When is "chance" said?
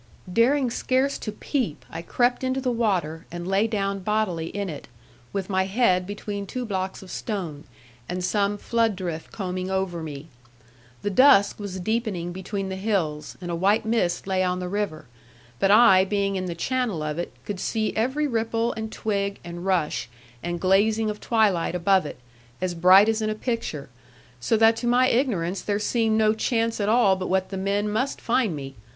26.33-26.81